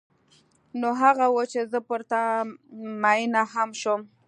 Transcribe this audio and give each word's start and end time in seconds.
نو 0.79 0.89
هغه 1.01 1.25
و 1.29 1.37
چې 1.51 1.61
زه 1.71 1.79
پر 1.87 2.01
تا 2.11 2.23
مینه 3.01 3.43
هم 3.53 3.69
شوم. 3.81 4.01